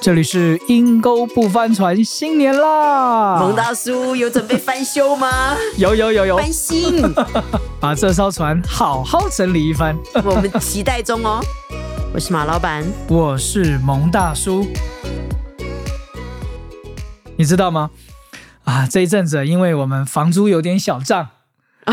[0.00, 3.38] 这里是阴沟不翻船，新年啦！
[3.40, 5.56] 蒙大叔有准备翻修吗？
[5.76, 7.02] 有有有有，翻新，
[7.80, 9.96] 把这艘船好好整理一番。
[10.24, 11.40] 我们期待中哦。
[12.14, 14.66] 我是马老板，我是蒙大叔。
[17.36, 17.90] 你知道吗？
[18.64, 21.28] 啊，这一阵子因为我们房租有点小账。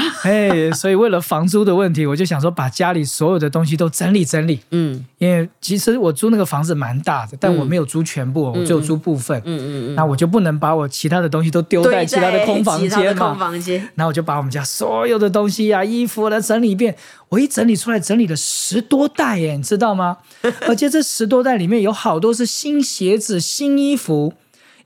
[0.23, 4.59] 哎，所以为了房租的问题，我就想说把家里所有的东西都整理整理。
[4.71, 9.41] 嗯，因为其实我租那个房子蛮大的，但我没有租全部，我只有租部分。
[9.45, 9.95] 嗯嗯嗯。
[9.95, 13.29] 那我就不能把我其他的东西都丢在其他的空房间嘛？
[13.29, 13.89] 空房间。
[13.95, 16.95] 那我就把我们家所有的东西呀、衣服来整理一遍。
[17.29, 20.17] 我一整理出来，整理了十多袋耶，你知道吗？
[20.67, 24.33] 而且这十多袋里面有好多是新鞋子、新衣服。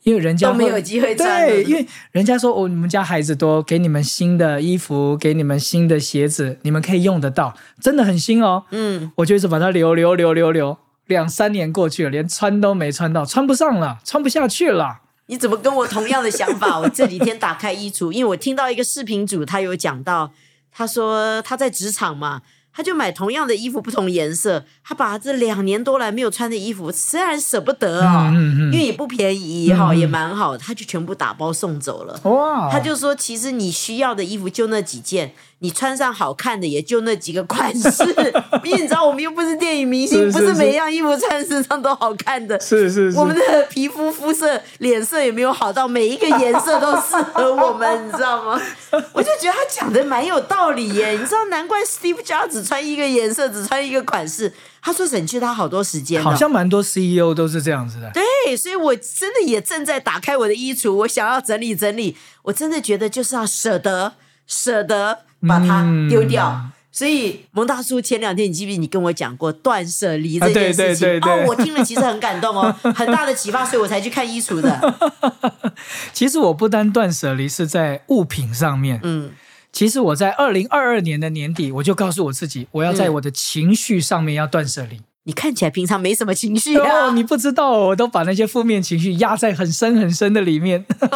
[0.03, 8.63] 因为人家都没有机会穿，对，因为人家说哦，你们家孩子多，给你们新的衣服，给你们新的鞋子，你们可以用得到，真的很新哦。
[8.71, 10.77] 嗯，我就一直把它留留留留留，
[11.07, 15.01] 两三年过去了，连穿都没穿到，穿不上了，穿不下去了。
[15.27, 16.79] 你怎么跟我同样的想法？
[16.79, 20.31] 我这几天打开衣橱，因为我听到一个视频主，他有讲到，
[20.71, 22.41] 他说他在职场嘛。
[22.71, 24.63] 他就买同样的衣服，不同颜色。
[24.83, 32.19] 他把这两年多来没有穿的衣服，虽然舍不得啊，因为也不便宜哈，也蛮好，他就全部打包送走了。
[32.23, 32.69] 哇！
[32.71, 35.33] 他就说，其实你需要的衣服就那几件。
[35.61, 38.03] 你穿上好看的也就那几个款式，
[38.63, 42.59] 因为你知道我们又不是电影明星，不是每一样衣服穿身上都好看的。
[42.59, 48.61] 是是是，我们的皮肤肤色、脸色也没有好到每一个颜色都适合我们，你知道吗？
[49.13, 51.11] 我就觉得他讲的蛮有道理耶。
[51.11, 56.23] 你知道，难怪 Steve Jobs 只穿一个颜色，只穿一个款式，他说省去他好多时间。
[56.23, 58.09] 好像蛮多 CEO 都是这样子的。
[58.13, 62.15] 对，所以我真的也正在打开我的衣橱，我想要整理整理。
[62.43, 64.13] 我真的觉得就是要舍得，
[64.49, 65.19] 舍得。
[65.47, 68.77] 把它丢掉，所以蒙大叔前两天你记不记？
[68.77, 74.95] 你跟我讲过断舍离这件事情哦，我听了其实很感动哦， 很大的启发，所以我才去看衣橱的。
[76.11, 79.31] 其实我不单断舍离是在物品上面，嗯，
[79.71, 84.99] 其实我在二零二二年的年底，我就告诉我自己，我要在我的情绪上面要断舍离。
[85.25, 87.11] 你看起来平常没什么情绪啊！
[87.13, 90.83] 你不知道，我都把那些负面情绪压在很深很深的里面，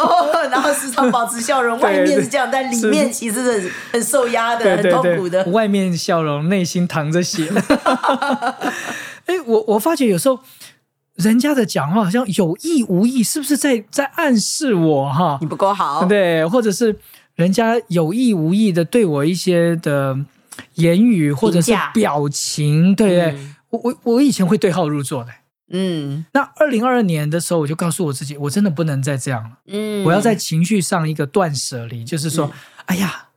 [0.50, 1.78] 然后时常保持笑容。
[1.80, 5.42] 外面是这样，但里面其实是很受压的，很痛苦的。
[5.46, 7.50] 外面笑容，内心淌着血。
[9.26, 10.38] 哎，我我发觉有时候
[11.16, 15.38] 人家的讲话好像有意无意，是不是在在暗示我哈？
[15.40, 16.94] 你不够好，对，或者是
[17.34, 20.16] 人家有意无意的对我一些的
[20.74, 23.34] 言语或者是表情，对。
[23.74, 25.30] 我我我以前会对号入座的，
[25.70, 32.52] 嗯，那二零二二年的时候，我就告诉我自己，我真的不能再这样了，嗯，我要在情绪上一个断舍离，就是说，
[32.86, 33.28] 哎呀，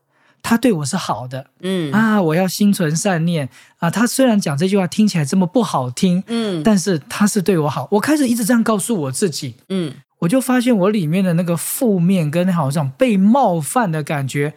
[0.44, 1.92] 他对我是好的，嗯。
[1.92, 3.50] 啊，我要心存善念。
[3.80, 14.54] 啊，他虽然讲这句话听起来这么不好听，嗯，但是他是对我好，我开始一直这样告诉我自己，嗯，我就发现我里面的那个负面跟好像被冒犯的感觉，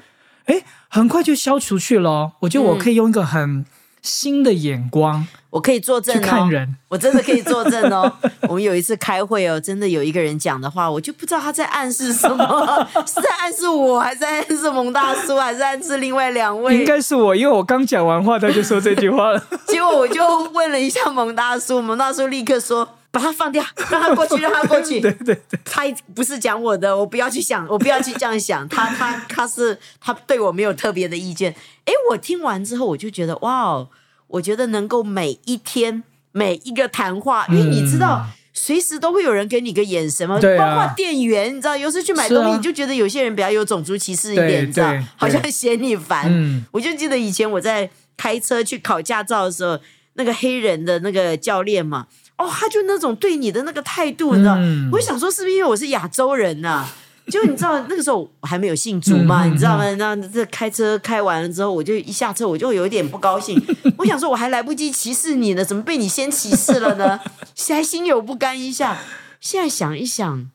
[0.47, 3.65] 哎，很快就消除去了，我觉得我可以用一个很。
[4.03, 6.21] 新的眼光，我可以作证哦。
[6.23, 8.13] 看人，我真的可以作证哦。
[8.49, 16.77] 我们有一次开会哦，真的有一个人讲的话，我就不知道他在暗示什么， 是在暗示我，还是在暗示蒙大叔，还是暗示另外两位？
[16.79, 19.45] 应该是我，因为我刚讲完话，他就说这句话了。
[19.69, 22.89] 结果我就问了一下蒙大叔，蒙大叔立刻说。
[23.11, 25.01] 把它放掉， 让他过去， 让他过去。
[25.01, 25.83] 对对对，他
[26.15, 28.69] 不是讲我的，我不要去想，我不要去这样想。
[28.69, 31.53] 他他他是他对我没有特别的意见。
[31.87, 33.87] 哎，我听完之后，我就觉得哇，
[34.29, 46.65] 我觉得能够每一天每一个谈话，因为你知道，随时都会有人给你个眼神嘛，包括店员，你知道，有时去买东西，你就觉得有些人比较有种族歧视一点，你知道，好像嫌你烦。
[46.71, 49.77] 我就记得以前我在开车去考驾照的时候，
[50.15, 52.07] 那个黑人的那个教练嘛。
[52.41, 54.57] 哦，他就那种对你的那个态度，你知道？
[54.93, 56.87] 我想说，是不是因为我是亚洲人呐？
[57.31, 59.85] 就你知道，那个时候我还没有信主嘛，你知道吗？
[59.97, 63.61] 那这开车开完了之后，我就一下车，我就有点不高兴。
[63.99, 67.21] 我想说，我还来不及歧视你呢，怎么被你先歧视了呢？
[67.69, 68.99] 还心有不甘一下。
[69.39, 70.51] 现在想一想，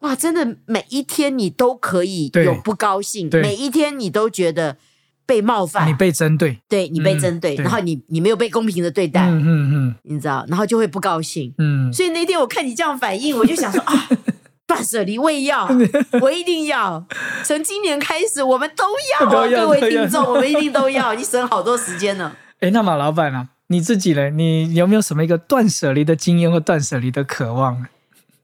[0.00, 4.76] 哇，真的每一天你都可以有不高兴，每一天你都觉得。
[5.32, 14.08] 被冒犯，你被针对，对你被针对，然后你你没有被公平的对待，嗯嗯嗯，你知道，然后就会不高兴，嗯，所以那天我看你这样反应，我就想说啊，
[14.68, 15.66] 断舍离我也要，
[16.20, 17.02] 我一定要，
[17.44, 18.84] 从今年开始我们都
[19.18, 22.32] 要， 啊各位听众，我们一定都要，你省好多时间呢。
[22.60, 24.28] 哎，那马老板啊，你自己呢？
[24.28, 27.86] 你有没有什么一个断舍离的经验或断舍离的渴望？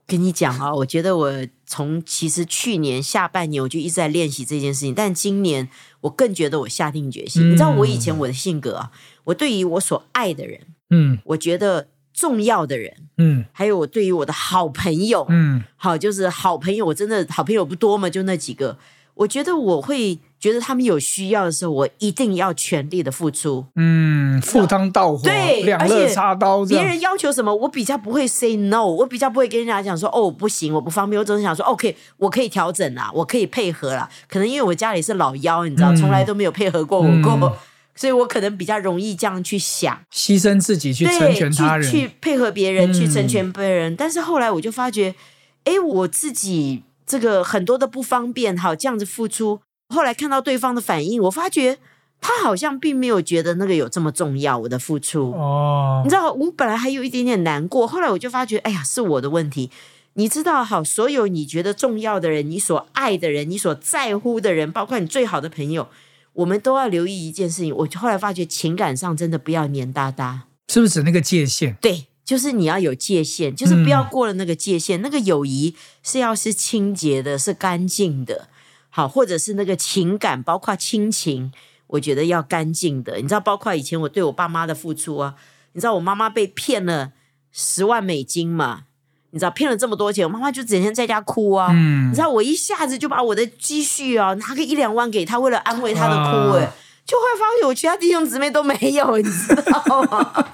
[0.08, 1.30] 跟你讲啊，我觉得我
[1.66, 5.68] 从其实去年下半年我就一直在练习这件事情，但今年
[6.00, 7.50] 我更觉得我下定决心。
[7.50, 8.90] 你知道我以前我的性格啊，
[9.24, 18.78] 我对于我所爱的人，嗯，我觉得重要的人，嗯，还有我对于我的好朋友，嗯，好，就是好朋友，我真的好朋友不多嘛，就那几个。
[19.18, 23.66] 我觉得我会觉得他们有需要的时候，我一定要全力的付出。
[23.74, 26.64] 嗯，赴汤蹈火，对，两肋插刀。
[26.64, 31.18] 别人要求什么，我比较不会 say no，我比较不会跟人家讲说哦不行，我不方便。
[31.18, 34.08] 我总是想说 OK，我可以调整啦，我可以配合啦。
[34.28, 37.56] 可能因为我家里是老幺，你知道，从来都没有配合过我过，
[37.96, 43.96] 所以我可能比较容易这样去想，牺牲自己去成全他人，去配合别人，去成全别人。
[43.96, 45.16] 但是后来我就发觉，
[45.64, 46.84] 哎，我自己。
[47.08, 49.60] 这个很多的不方便，好这样子付出。
[49.88, 51.78] 后来看到对方的反应，我发觉
[52.20, 54.58] 他好像并没有觉得那个有这么重要。
[54.58, 57.86] 我的付出哦，你知道，我本来还有一点点难过。
[57.86, 59.70] 后来我就发觉，哎呀，是我的问题。
[60.14, 65.88] 你知道，好，所有你觉得重要的人，你所爱的人，你所在乎的人，包括你最好的朋友，
[66.34, 67.74] 我们都要留意一件事情。
[67.74, 71.76] 我后来发觉，情感上真的不要黏哒哒，是不是指那个界限？
[71.80, 72.07] 对。
[72.28, 75.00] 就是你要有界限，就是不要过了那个界限。
[75.00, 78.48] 那个友谊是要是清洁的，是干净的，
[78.90, 81.50] 好，或者是那个情感，包括亲情，
[81.86, 83.16] 我觉得要干净的。
[83.16, 85.36] 你知道，包括以前我对我爸妈的付出啊，
[85.72, 87.12] 你知道我妈妈被骗了
[87.50, 88.82] 十万美金嘛？
[89.30, 91.68] 你知道骗了这么多钱，我妈妈就整天在家哭啊。
[91.72, 96.70] 嗯，你知道我一下子就把我的积蓄啊拿个一两万给她，为了安慰她的哭，哎，
[97.06, 100.44] 就会发现我其他弟兄姊妹都没有，你知道吗？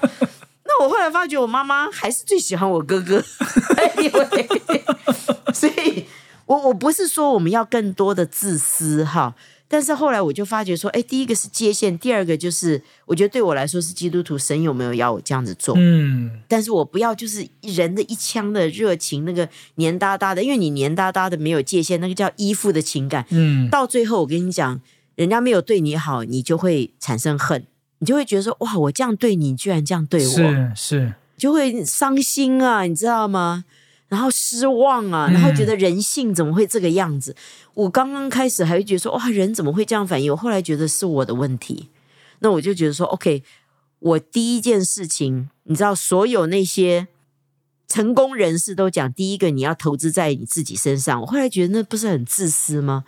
[0.81, 3.23] 我后来发觉，我妈妈还是最喜欢我哥哥，
[4.01, 4.47] 因为，
[5.53, 6.05] 所以，
[6.45, 9.33] 我我不是说我们要更多的自私哈，
[9.67, 15.75] 但是后来我就发觉说，哎，第一个是界限，第二个就是我觉得对我来说是基督徒，神有没有要我这样子做？
[15.77, 24.81] 嗯，但是我不要就是人的一腔的热情，那个黏哒哒的，因为你黏哒哒的没有界限，那个叫依附的情感，嗯，到最后我跟你讲，
[25.15, 27.65] 人家没有对你好，你就会产生恨。
[27.99, 33.65] 你就会觉得说哇，我这样对你，居然这样对我，是是，就会伤心啊，你知道吗？
[34.07, 37.35] 然后失望啊，然后觉得人性怎么会这个样子？
[37.73, 40.31] 我刚刚开始还会觉得说哇，人怎么会这样反应？
[40.31, 41.89] 我后来觉得是我的问题，
[42.39, 43.43] 那我就觉得说 OK，
[43.99, 47.07] 我第一件事情，你知道，所有那些
[47.87, 51.19] 成功人士都讲，第一个你要投资在你自己身上。
[51.21, 53.03] 我后来觉得那不是很自私吗？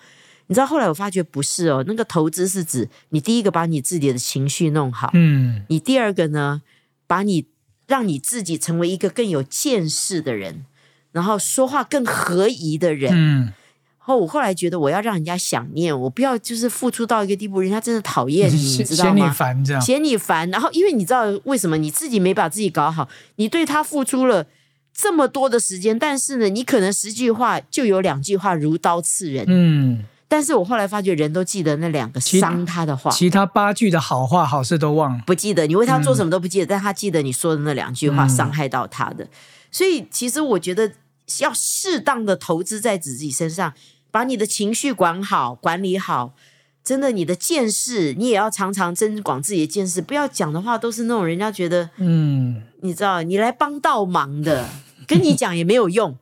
[0.47, 6.61] 你知道后来我发觉不是哦，那个投资是指你第一个把你自己的情绪弄好，嗯，你第二个呢，
[7.05, 7.45] 把你
[7.85, 10.65] 让你自己成为一个更有见识的人，
[11.11, 13.53] 然后说话更合宜的人，嗯，
[13.97, 19.15] 后我后来觉得我要让人家想念我，不要就是付出到一个地步，人家真的讨厌你， 你知道吗？
[19.15, 24.45] 嫌你烦这样，嫌你烦，然后因为你知道为什么你自己没把自己搞好，你对他付出了
[24.93, 30.05] 这么多的时间，但是呢，你可能十句话就有两句话如刀刺人，嗯。
[30.27, 35.65] 但是我后来发觉，人都记得那两个伤他的话，其他八句的好话、好事都忘了，不记得。
[35.67, 39.27] 你为他做什么都不记得，但他记得你说的那两句话伤害到他的。
[39.71, 40.91] 所以，其实我觉得
[41.39, 43.73] 要适当的投资在自己身上，
[44.11, 46.33] 把你的情绪管好、管理好。
[46.83, 50.01] 真的，你的见识，你也要常常增广自己的见识。
[50.01, 54.69] 不要讲的话都是那种人家觉得，嗯，你知道，你来帮倒忙的，
[55.05, 56.17] 跟你讲也没有用，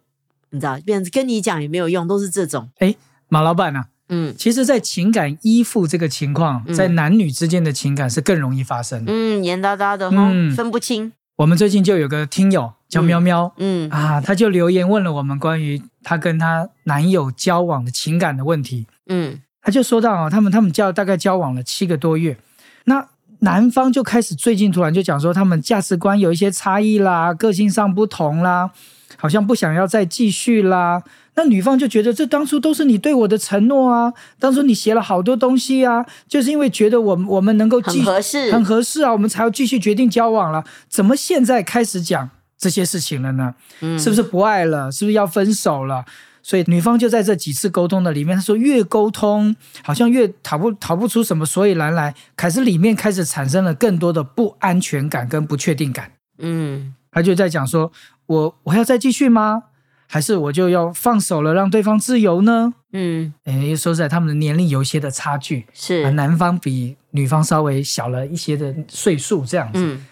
[0.49, 2.71] 你知道，变跟你讲也没有用，都是这种。
[2.79, 2.95] 哎，
[3.29, 3.85] 马老板呢？
[4.09, 9.03] 嗯，其实，在情感依附这个情况，在男女之间的情感是更容易发生。
[9.07, 11.11] 嗯，黏哒哒的哈，分不清。
[11.37, 18.87] 我们最近就有个听友叫喵喵，嗯啊，他就留言问了我们关于他跟他男友交往的情感的问题。
[19.07, 22.37] 嗯，他就说到啊，他们他们交大概交往了七个多月，
[22.85, 23.05] 那
[23.39, 28.71] 男方就开始最近突然就讲说，他们价值观有一些差异啦，个性上不同啦，
[29.17, 31.03] 好像不想要再继续啦。
[31.35, 40.63] 那女方就觉得这当初都是你对我的承诺啊，当初你写了好多东西啊，就是因为觉得我们我们能够很合适，很合适啊，我们才要继续决定交往了。
[40.87, 43.53] 怎么现在开始讲这些事情了呢？
[43.81, 44.91] 嗯，是不是不爱了？
[44.91, 46.05] 是不是要分手了？
[46.41, 56.11] 所以女方就在这几次沟通的里面，她说越沟通好像越讨不讨不出什么所以然来，开始里面开始产生了更多的不安全感跟不确定感。
[56.37, 57.91] 嗯，她就在讲说，
[58.27, 59.63] 我我要再继续吗？
[60.07, 62.73] 还是我就要放手了，让对方自由呢？
[62.93, 66.09] 嗯，诶，说实在，他们的年龄有一些的差距，是。
[66.11, 69.79] 男方比女方稍微小了一些的岁数，这样子。
[69.79, 70.05] 嗯，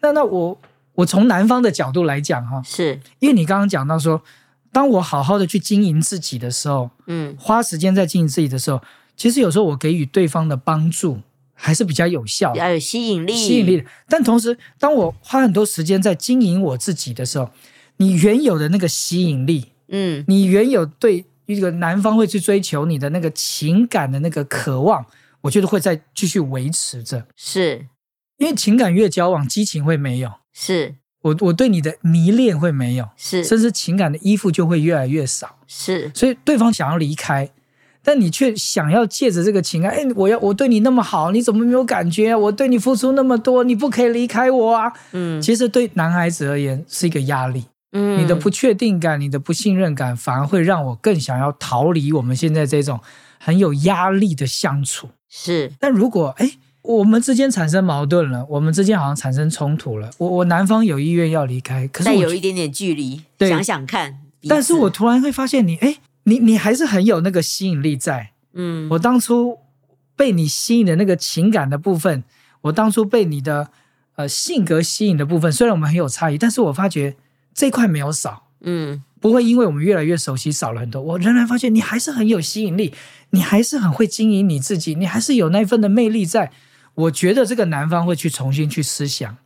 [0.00, 0.58] 那那我
[0.94, 3.00] 我从男方的角度来讲哈，是。
[3.20, 4.20] 因为你刚刚讲到说，
[4.72, 8.82] 当我好好的去经营自己的时候，嗯，花时间在经营自己的时候，
[9.16, 11.20] 其实有时候我给予对方的帮助
[11.54, 13.82] 还是比较有效，比较有吸引力，吸引力。
[14.08, 17.48] 但同时，当我花很多时间在经营我自己的时候，
[17.98, 25.06] 你原有的那个吸引力，嗯，你原有对一个男方会去追求你的那个情感的那个渴望，
[25.42, 27.26] 我觉得会再继续维持着。
[27.36, 27.86] 是，
[28.38, 30.30] 因为情感越交往，激情会没有。
[30.52, 36.10] 是，我我对你的迷恋会没有，是，甚至情感的依附就会越来越少，是。
[36.14, 37.50] 所以对方想要离开，
[38.02, 42.34] 但你却想要借着这个情感，哎，我要我对你那么好，你怎么没有感觉？
[42.34, 44.92] 我对你付出那么多，你不可以离开我啊！
[45.12, 53.00] 嗯，其实对男孩子而言是一个压力，嗯，你的不确定感，你的不信任感，反而会让我更想要逃离我们现在这种
[53.38, 55.08] 很有压力的相处。
[55.28, 56.52] 是，但如果哎。
[56.88, 60.08] 我们之间产生矛盾了，我们之间好像产生冲突了。
[60.18, 64.20] 我我男方有意愿要离开，可是有一点点距离，想想看。
[64.48, 68.30] 但是我突然会发现你，哎，你你还是很有那个吸引力在。
[68.52, 69.58] 嗯，我当初
[70.14, 72.22] 被你吸引的那个情感的部分，
[72.60, 73.68] 我当初被你的
[74.14, 77.16] 呃性格吸引的部分，虽然我们很有差异，但是我发觉
[77.56, 78.44] 这块没有少。
[78.60, 81.00] 嗯，不会因为我们越来越熟悉少了很多。
[81.00, 82.92] 我仍然发现你还是很有吸引力，
[83.30, 86.52] 你还是很会经营你自己，你还是有那份的魅力在。
[86.94, 89.36] 我觉得这个男方会去重新去思想，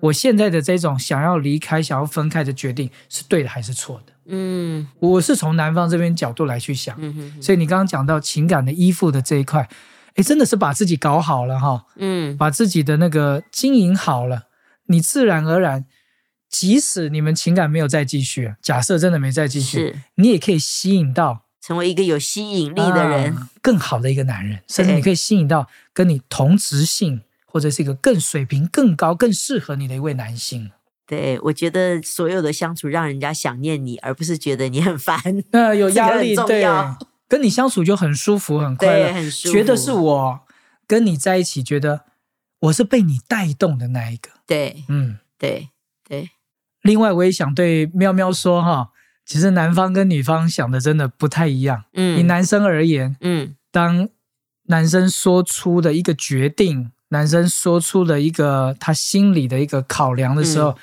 [0.00, 4.12] 我现在的这种想要离开、想要分开的决定是对的还是错的？
[4.26, 6.96] 嗯，我是从男方这边角度来去想。
[6.98, 9.68] 嗯哼，所以你刚刚讲到情感的依附的这一块，
[10.14, 11.84] 哎，真的是把自己搞好了哈。
[11.96, 14.44] 嗯，把自己的那个经营好了，
[14.86, 15.84] 你自然而然，
[16.56, 21.42] 即使你们情感没有再继续，假设真的没再继续，你也可以吸引到。
[21.60, 30.70] 成为一个有吸引力的人，更好的一个男人，甚至你可以吸引到跟你同职性，或者是一个更水平更高、更适合你的一位男性。
[31.08, 35.18] 对，我觉得所有的相处让人家想念你，而不是觉得你很烦。
[35.50, 36.64] 那 有 压力，对，
[37.26, 39.54] 跟你相处就很舒服、很快乐，很舒服。
[39.54, 40.40] 觉得是我
[40.86, 42.04] 跟你在一起，觉得
[42.60, 44.30] 我是被你带动的那一个。
[44.46, 45.70] 对，嗯，对
[46.06, 46.30] 对。
[46.84, 48.90] 另外，我也想对喵喵说哈。
[49.26, 51.84] 其实男方跟女方想的真的不太一样。
[51.94, 54.06] 嗯，以男生而言，嗯，当
[54.66, 60.76] 男生说出的一个决定，男生说出的一个他心里的一个考量的时候，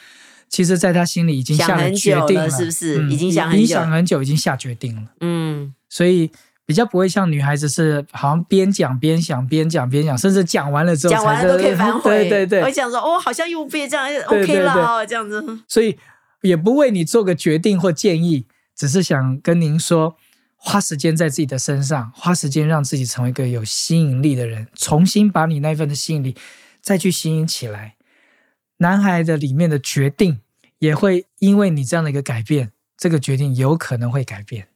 [0.50, 3.08] 其实在他心里已经下了决定了，是不是？
[3.12, 5.04] 已经想很久，想很久，已经下决定了。
[5.20, 6.32] 嗯，所以
[6.72, 12.30] 比较不会像女孩子是好像边讲边想，边讲边讲，甚至讲完了之后，讲完了都可以反 悔。
[12.30, 15.60] 对对对，我想说，哦，好像又别这样，OK 了，这样子。
[15.68, 15.98] 所以。
[16.44, 20.16] 也不为你做个决定或建议，只是想跟您说，
[20.56, 26.36] 花时间在自己的身上，花时间让自己成为一个有吸引力的人，重新把你那份的吸引力
[26.82, 27.94] 再去吸引起来。
[28.78, 30.40] 男孩的里面的决定
[30.80, 34.68] 也会因为你这样的一个改变，这个决定有可能会改变。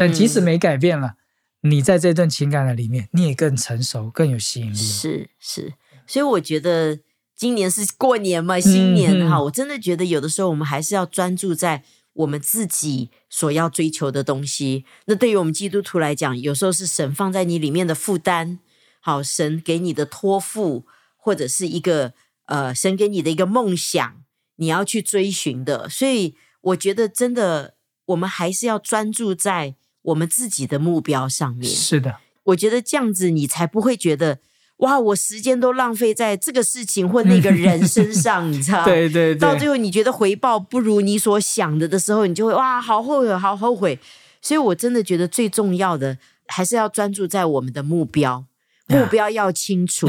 [0.00, 1.14] 但即使没改变了，
[1.62, 4.76] 你在这段情感的里面，你也更成熟，更有吸引力。
[4.76, 5.74] 是是，
[6.06, 7.00] 所以我觉得。
[7.34, 14.84] 今年是过年嘛，新年哈，我真的觉得有的时候我们还是要专注在我们自己所要追求的东西。
[15.06, 18.60] 那对于我们基督徒来讲，有时候是神放在你里面的负担，
[19.00, 20.84] 好，神给你的托付，
[21.16, 22.12] 或者是一个
[22.44, 24.22] 呃，神给你的一个梦想，
[24.56, 25.88] 你要去追寻的。
[25.88, 31.70] 所以我觉得真的，我们还是要专注在我们自己的目标上面。
[31.70, 34.38] 是的，我觉得这样子你才不会觉得。
[34.78, 34.98] 哇！
[34.98, 38.82] 我时间都浪费在这个事情或那个人身上，你知道？
[38.84, 39.36] 对对对。
[39.36, 43.96] 到最后，你觉得回报不如你所想的的时候，你就会哇，好后悔，好后悔。
[44.40, 46.18] 所以我真的觉得最重要的
[46.48, 48.44] 还是要专注在我们的目标，
[48.88, 50.08] 目标要清楚。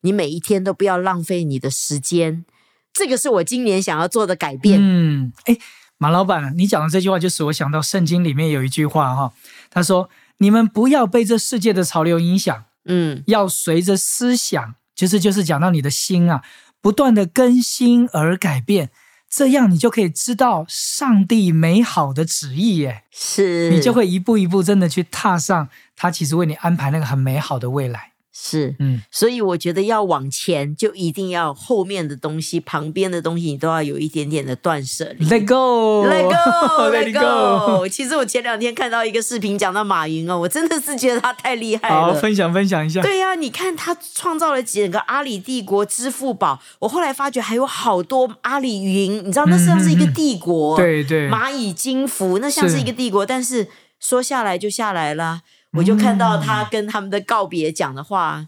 [0.00, 2.46] 你每一天都不要浪费你的时间，
[2.94, 4.78] 这个是我今年想要做的改变。
[4.80, 5.58] 嗯，哎，
[5.98, 9.32] 马老板，你讲的这句话就使我想到圣经里面有一句话哈，
[9.70, 16.42] 他说：“你们不要被这世界的潮流影响。”嗯，要随着思想，就是就是讲到你的心啊，
[16.80, 18.90] 不断的更新而改变，
[19.28, 23.02] 这样你就可以知道上帝美好的旨意耶。
[23.10, 28.12] 是，你就会一步一步真的去踏上他其实为你安排那个很美好的未来。
[28.38, 35.26] 是，嗯，所以我觉得要往前，就一定要后面的东西、旁边的东西，你都要有一点点的断舍离。
[35.26, 37.12] Let go，Let go，Let
[37.80, 37.88] go。
[37.88, 41.94] 其实我前两天看到一个视频，讲到马云哦，我真的是觉得他太厉害了。
[41.94, 43.00] 好，分享分享一下。
[43.00, 46.60] 对呀，你看他创造了整个阿里帝国、支付宝。
[46.80, 50.76] 我后来发觉还有好多阿里云，你知道那像是一个帝国。
[50.76, 51.30] 对对。
[51.30, 53.66] 蚂蚁金服，那像是一个帝国，但是
[53.98, 55.40] 说下来就下来了。
[55.76, 58.46] 我就看到他跟他们的告别讲的话，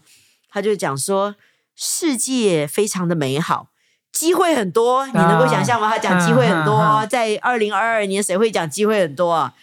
[0.49, 1.35] 他就讲说
[1.75, 3.67] 世界非常的美好，
[4.11, 5.89] 机会很多，你能够想象吗？
[5.89, 9.53] 他讲机会很多，在二零二二年谁会讲机会很多啊？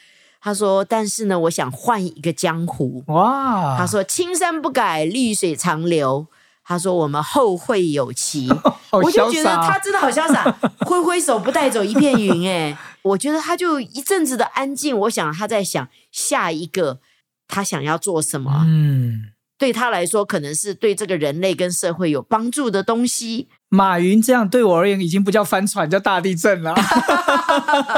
[0.40, 3.02] 他说，但是呢，我想换一个江湖。
[3.08, 3.76] 哇！
[3.76, 6.26] 他说青山不改，绿水长流。
[6.64, 8.49] 他说我们后会有期。
[8.90, 10.44] 我就觉得他真的好潇洒，
[10.87, 12.49] 挥挥手不带走一片云。
[12.49, 17.00] 哎，我觉得他就一阵子的安静，我想他在想下一个。
[17.48, 18.64] 他想要做什么？
[18.66, 23.48] 嗯，对他来说，可能是对这个人类跟社会有帮助的东西。
[23.68, 26.72] 马云这样对我而言已经不叫帆船，叫大地震了。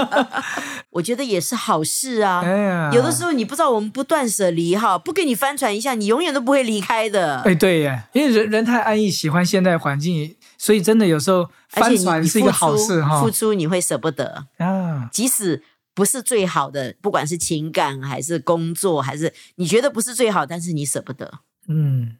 [0.92, 2.40] 我觉得也是好事啊。
[2.42, 7.40] 哎呀，有的时候你不知道，我们不断舍离哈，不给你翻船一下，你永远都不会离开的。
[7.40, 13.20] 哎，对耶，因为人人太安逸，喜欢现代环境，所以真的有时候翻船是一个好事哈。
[13.20, 15.62] 付出你会舍不得啊，即使
[15.98, 21.40] 不是最好的，不管是情感还是工作，还是你觉得不是最好，但是你舍不得。
[21.66, 22.16] 嗯。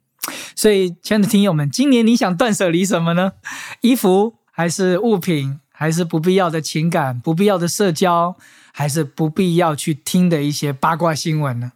[0.53, 3.31] 所以，亲爱的听友们，今年你想断舍离什么呢？
[3.79, 8.35] 衣服，还是物品，还是不必要的情感、不必要的社交，
[8.73, 11.71] 还是不必要去听的一些八卦新闻呢？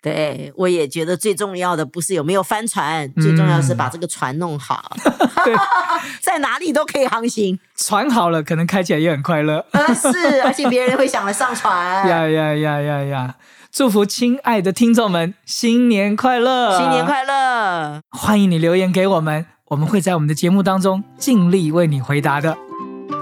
[0.00, 4.92] 对，我也觉得最重要的不是有没有帆船，最重要是把这个船弄好
[6.22, 7.58] 在哪里都可以航行。
[7.76, 9.64] 船好了，可能开起来也很快乐。
[9.94, 11.74] 是，而且别人会想来上船。
[12.08, 13.34] 呀呀呀呀呀！
[13.70, 16.78] 祝福亲爱的听众们新年快乐！
[16.78, 18.00] 新年快乐！
[18.10, 22.56] 欢迎你留言给我们，我们会在我们的节目当中尽力为你回答的。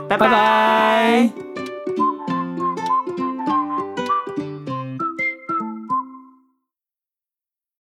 [0.08, 1.45] 拜拜。